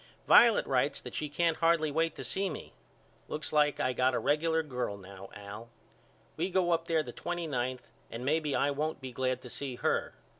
[0.27, 2.73] Violet writes that she can't hardly wait to see me.
[3.27, 5.69] Looks like I got a regular girl now Al.
[6.37, 9.75] We go up there the twenty ninth and maybe I won't be glad to see
[9.75, 10.15] her.